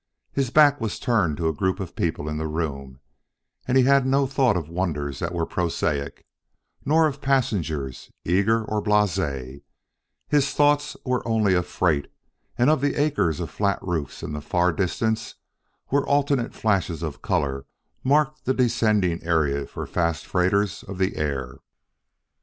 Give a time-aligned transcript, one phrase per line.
[0.31, 2.99] His back was turned to the group of people in the room,
[3.67, 6.25] and he had no thought of wonders that were prosaic,
[6.83, 9.61] nor of passengers, eager or blase;
[10.27, 12.11] his thoughts were only of freight
[12.57, 15.35] and of the acres of flat roofs far in the distance
[15.89, 17.67] where alternate flashes of color
[18.03, 21.59] marked the descending area for fast freighters of the air.